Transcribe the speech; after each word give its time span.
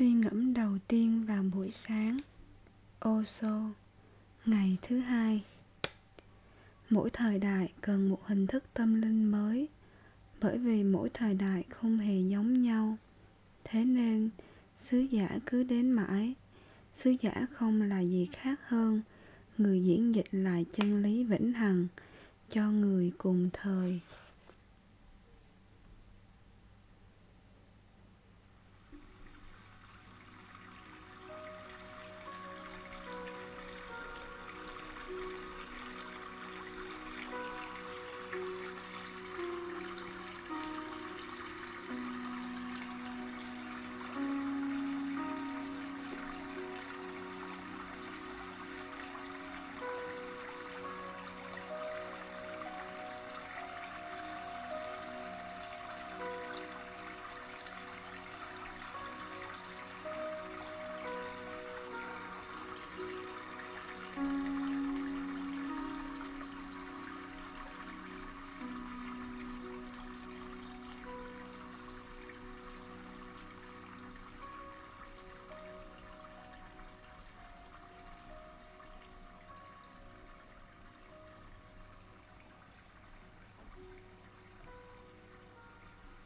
Suy 0.00 0.12
ngẫm 0.12 0.54
đầu 0.54 0.78
tiên 0.88 1.24
vào 1.26 1.42
buổi 1.42 1.70
sáng. 1.70 2.16
Osho 3.08 3.70
Ngày 4.46 4.76
thứ 4.82 4.98
hai. 4.98 5.44
Mỗi 6.90 7.10
thời 7.10 7.38
đại 7.38 7.72
cần 7.80 8.08
một 8.08 8.26
hình 8.26 8.46
thức 8.46 8.64
tâm 8.74 9.02
linh 9.02 9.30
mới, 9.30 9.68
Bởi 10.40 10.58
vì 10.58 10.82
mỗi 10.84 11.10
thời 11.14 11.34
đại 11.34 11.64
không 11.70 11.98
hề 11.98 12.20
giống 12.20 12.62
nhau. 12.62 12.96
Thế 13.64 13.84
nên, 13.84 14.30
sứ 14.76 14.98
giả 14.98 15.38
cứ 15.46 15.62
đến 15.62 15.90
mãi. 15.92 16.34
Sứ 16.94 17.14
giả 17.20 17.46
không 17.52 17.82
là 17.82 18.00
gì 18.00 18.28
khác 18.32 18.60
hơn 18.66 19.02
Người 19.58 19.84
diễn 19.84 20.14
dịch 20.14 20.28
lại 20.30 20.66
chân 20.72 21.02
lý 21.02 21.24
vĩnh 21.24 21.52
hằng 21.52 21.86
Cho 22.50 22.70
người 22.70 23.12
cùng 23.18 23.50
thời. 23.52 24.00